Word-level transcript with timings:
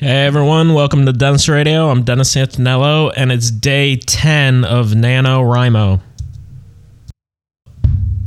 Hey 0.00 0.26
everyone, 0.26 0.74
welcome 0.74 1.06
to 1.06 1.12
Dennis 1.12 1.48
Radio. 1.48 1.90
I'm 1.90 2.04
Dennis 2.04 2.32
Santinello, 2.32 3.12
and 3.16 3.32
it's 3.32 3.50
day 3.50 3.96
10 3.96 4.64
of 4.64 4.90
NaNoWriMo. 4.90 6.00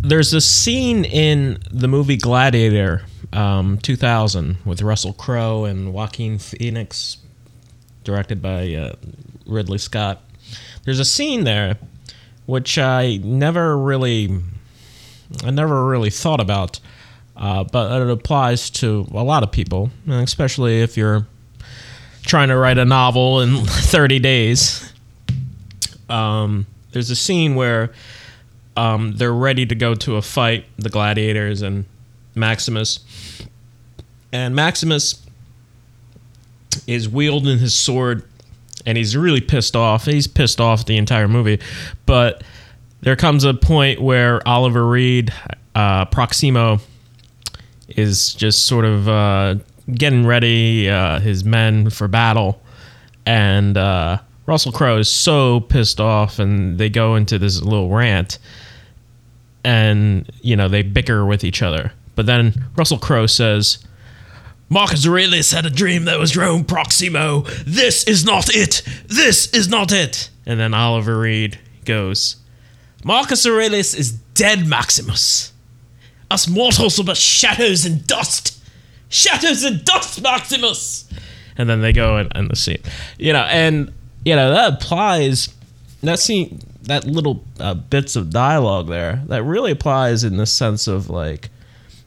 There's 0.01 0.33
a 0.33 0.41
scene 0.41 1.05
in 1.05 1.59
the 1.71 1.87
movie 1.87 2.17
Gladiator 2.17 3.03
um, 3.31 3.77
2000 3.77 4.57
with 4.65 4.81
Russell 4.81 5.13
Crowe 5.13 5.63
and 5.63 5.93
Joaquin 5.93 6.39
Phoenix, 6.39 7.19
directed 8.03 8.41
by 8.41 8.73
uh, 8.73 8.95
Ridley 9.45 9.77
Scott. 9.77 10.21
There's 10.83 10.99
a 10.99 11.05
scene 11.05 11.45
there 11.45 11.77
which 12.47 12.77
I 12.77 13.21
never 13.23 13.77
really, 13.77 14.41
I 15.45 15.51
never 15.51 15.87
really 15.87 16.09
thought 16.09 16.41
about, 16.41 16.81
uh, 17.37 17.63
but 17.63 18.01
it 18.01 18.09
applies 18.09 18.69
to 18.71 19.07
a 19.13 19.23
lot 19.23 19.41
of 19.43 19.53
people, 19.53 19.89
especially 20.09 20.81
if 20.81 20.97
you're 20.97 21.27
trying 22.23 22.49
to 22.49 22.57
write 22.57 22.77
a 22.77 22.85
novel 22.85 23.41
in 23.41 23.57
30 23.65 24.19
days. 24.19 24.93
Um, 26.09 26.65
there's 26.91 27.09
a 27.09 27.15
scene 27.15 27.55
where 27.55 27.91
um, 28.75 29.13
they're 29.15 29.33
ready 29.33 29.65
to 29.65 29.75
go 29.75 29.95
to 29.95 30.15
a 30.17 30.21
fight, 30.21 30.65
the 30.77 30.89
gladiators 30.89 31.61
and 31.61 31.85
Maximus. 32.35 32.99
And 34.31 34.55
Maximus 34.55 35.25
is 36.87 37.09
wielding 37.09 37.59
his 37.59 37.77
sword 37.77 38.23
and 38.85 38.97
he's 38.97 39.15
really 39.15 39.41
pissed 39.41 39.75
off. 39.75 40.05
He's 40.05 40.27
pissed 40.27 40.59
off 40.59 40.85
the 40.85 40.97
entire 40.97 41.27
movie. 41.27 41.59
But 42.05 42.43
there 43.01 43.15
comes 43.15 43.43
a 43.43 43.53
point 43.53 44.01
where 44.01 44.45
Oliver 44.47 44.87
Reed, 44.87 45.33
uh, 45.75 46.05
Proximo, 46.05 46.79
is 47.89 48.33
just 48.33 48.65
sort 48.65 48.85
of 48.85 49.07
uh, 49.07 49.55
getting 49.93 50.25
ready 50.25 50.89
uh, 50.89 51.19
his 51.19 51.43
men 51.43 51.89
for 51.89 52.07
battle, 52.07 52.61
and 53.25 53.77
uh, 53.77 54.19
Russell 54.45 54.71
Crowe 54.71 54.97
is 54.97 55.09
so 55.09 55.59
pissed 55.61 55.99
off, 55.99 56.39
and 56.39 56.77
they 56.77 56.89
go 56.89 57.15
into 57.15 57.37
this 57.39 57.61
little 57.61 57.89
rant, 57.89 58.39
and 59.63 60.29
you 60.41 60.55
know 60.55 60.67
they 60.67 60.83
bicker 60.83 61.25
with 61.25 61.43
each 61.43 61.61
other. 61.61 61.91
But 62.15 62.25
then 62.25 62.65
Russell 62.75 62.99
Crowe 62.99 63.27
says. 63.27 63.79
Marcus 64.73 65.05
Aurelius 65.05 65.51
had 65.51 65.65
a 65.65 65.69
dream 65.69 66.05
that 66.05 66.17
was 66.17 66.37
Rome 66.37 66.63
Proximo. 66.63 67.41
This 67.65 68.05
is 68.05 68.23
not 68.23 68.55
it. 68.55 68.83
This 69.05 69.53
is 69.53 69.67
not 69.67 69.91
it. 69.91 70.29
And 70.45 70.61
then 70.61 70.73
Oliver 70.73 71.19
Reed 71.19 71.59
goes, 71.83 72.37
Marcus 73.03 73.45
Aurelius 73.45 73.93
is 73.93 74.11
dead, 74.11 74.65
Maximus. 74.65 75.51
Us 76.29 76.47
mortals 76.47 76.99
are 76.99 77.03
but 77.03 77.17
shadows 77.17 77.85
and 77.85 78.07
dust. 78.07 78.60
Shadows 79.11 79.63
and 79.63 79.85
dust, 79.85 80.21
Maximus. 80.23 81.07
And 81.57 81.69
then 81.69 81.81
they 81.81 81.93
go 81.93 82.17
and, 82.17 82.31
and 82.33 82.49
the 82.49 82.55
scene, 82.55 82.81
you 83.19 83.33
know, 83.33 83.43
and 83.43 83.93
you 84.25 84.35
know 84.35 84.51
that 84.51 84.73
applies. 84.73 85.53
That 86.01 86.17
scene, 86.17 86.59
that 86.81 87.05
little 87.05 87.43
uh, 87.59 87.75
bits 87.75 88.15
of 88.15 88.31
dialogue 88.31 88.87
there, 88.87 89.21
that 89.27 89.43
really 89.43 89.71
applies 89.71 90.23
in 90.23 90.37
the 90.37 90.47
sense 90.47 90.87
of 90.87 91.11
like, 91.11 91.49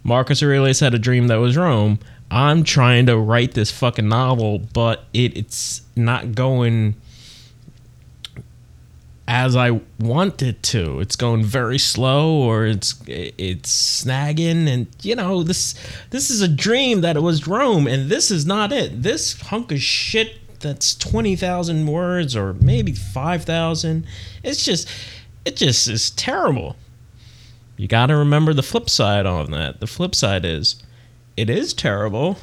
Marcus 0.02 0.42
Aurelius 0.42 0.80
had 0.80 0.94
a 0.94 0.98
dream 0.98 1.28
that 1.28 1.36
was 1.36 1.56
Rome. 1.56 2.00
I'm 2.28 2.64
trying 2.64 3.06
to 3.06 3.16
write 3.16 3.52
this 3.52 3.70
fucking 3.70 4.08
novel, 4.08 4.58
but 4.58 5.04
it, 5.12 5.36
it's 5.36 5.82
not 5.94 6.34
going 6.34 6.96
as 9.26 9.56
I 9.56 9.80
want 9.98 10.42
it 10.42 10.62
to. 10.64 11.00
It's 11.00 11.16
going 11.16 11.44
very 11.44 11.78
slow, 11.78 12.32
or 12.32 12.66
it's 12.66 13.00
it's 13.06 14.04
snagging, 14.04 14.68
and 14.68 14.86
you 15.02 15.16
know 15.16 15.42
this 15.42 15.74
this 16.10 16.30
is 16.30 16.42
a 16.42 16.48
dream 16.48 17.00
that 17.00 17.16
it 17.16 17.20
was 17.20 17.46
Rome, 17.46 17.86
and 17.86 18.10
this 18.10 18.30
is 18.30 18.44
not 18.44 18.72
it. 18.72 19.02
This 19.02 19.40
hunk 19.40 19.72
of 19.72 19.80
shit 19.80 20.60
that's 20.60 20.94
twenty 20.94 21.36
thousand 21.36 21.86
words, 21.86 22.36
or 22.36 22.54
maybe 22.54 22.92
five 22.92 23.44
thousand. 23.44 24.06
It's 24.42 24.64
just 24.64 24.88
it 25.44 25.56
just 25.56 25.88
is 25.88 26.10
terrible. 26.10 26.76
You 27.76 27.88
got 27.88 28.06
to 28.06 28.16
remember 28.16 28.54
the 28.54 28.62
flip 28.62 28.88
side 28.88 29.26
on 29.26 29.50
that. 29.50 29.80
The 29.80 29.86
flip 29.86 30.14
side 30.14 30.44
is 30.44 30.82
it 31.36 31.50
is 31.50 31.72
terrible. 31.72 32.38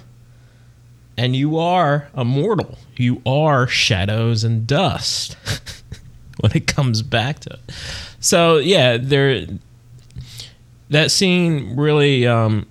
And 1.17 1.35
you 1.35 1.57
are 1.59 2.09
immortal. 2.17 2.79
You 2.95 3.21
are 3.25 3.67
shadows 3.67 4.43
and 4.43 4.65
dust. 4.65 5.35
when 6.51 6.51
it 6.53 6.67
comes 6.67 7.01
back 7.01 7.39
to 7.41 7.53
it. 7.53 7.59
So 8.19 8.57
yeah, 8.57 8.97
there 8.97 9.45
that 10.89 11.11
scene 11.11 11.75
really 11.77 12.27
um, 12.27 12.67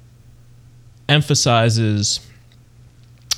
emphasizes 1.09 2.21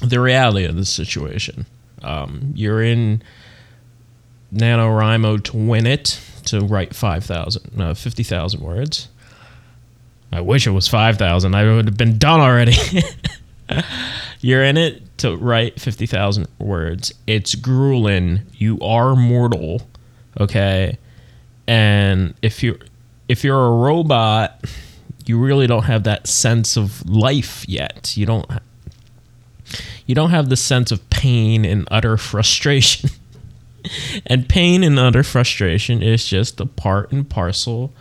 the 0.01 0.21
reality 0.21 0.65
of 0.65 0.75
the 0.77 0.85
situation. 0.85 1.67
Um, 2.03 2.53
you're 2.57 2.83
in 2.83 3.23
NaNoWriMo 4.53 5.45
to 5.45 5.57
win 5.57 5.87
it, 5.87 6.21
to 6.47 6.61
write 6.61 6.97
5,000, 6.97 7.77
no, 7.77 7.95
50,000 7.95 8.61
words. 8.61 9.09
I 10.33 10.41
wish 10.41 10.67
it 10.67 10.71
was 10.71 10.89
5,000. 10.89 11.55
I 11.55 11.65
would 11.65 11.87
have 11.87 11.97
been 11.97 12.19
done 12.19 12.41
already. 12.41 12.75
you're 14.41 14.65
in 14.65 14.77
it 14.77 15.19
to 15.19 15.37
write 15.37 15.81
50,000 15.81 16.49
words. 16.59 17.13
It's 17.29 17.55
grueling. 17.55 18.41
You 18.55 18.81
are 18.81 19.15
mortal 19.15 19.87
okay? 20.41 20.99
And 21.67 22.35
if 22.43 22.63
you 22.63 22.79
if 23.29 23.45
you're 23.45 23.67
a 23.67 23.71
robot 23.71 24.65
you 25.27 25.39
really 25.39 25.67
don't 25.67 25.85
have 25.85 26.05
that 26.05 26.27
sense 26.27 26.77
of 26.77 27.09
life 27.09 27.65
yet. 27.69 28.17
You 28.17 28.27
don't 28.27 28.47
you 30.07 30.15
don't 30.15 30.31
have 30.31 30.49
the 30.49 30.57
sense 30.57 30.91
of 30.91 31.09
pain 31.11 31.65
and 31.65 31.87
utter 31.91 32.17
frustration. 32.17 33.11
And 34.27 34.49
pain 34.49 34.85
and 34.85 34.97
utter 34.97 35.25
frustration 35.25 36.05
is 36.05 36.25
just 36.25 36.61
a 36.61 36.67
part 36.67 37.11
and 37.11 37.29
parcel 37.29 37.93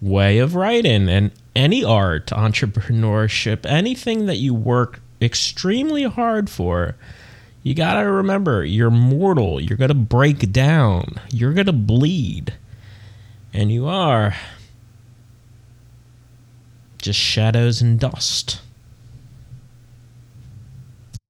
way 0.00 0.38
of 0.38 0.54
writing. 0.54 1.06
And 1.06 1.32
any 1.54 1.84
art 1.84 2.28
entrepreneurship 2.28 3.66
anything 3.66 4.24
that 4.24 4.38
you 4.38 4.54
work 4.54 5.00
extremely 5.20 6.04
hard 6.04 6.48
for 6.48 6.96
you 7.62 7.74
got 7.74 8.00
to 8.00 8.10
remember 8.10 8.64
you're 8.64 8.90
mortal. 8.90 9.60
You're 9.60 9.76
going 9.76 9.88
to 9.88 9.94
break 9.94 10.52
down. 10.52 11.20
You're 11.30 11.52
going 11.52 11.66
to 11.66 11.72
bleed. 11.72 12.54
And 13.52 13.72
you 13.72 13.86
are 13.86 14.34
just 16.98 17.18
shadows 17.18 17.80
and 17.80 17.98
dust. 17.98 18.60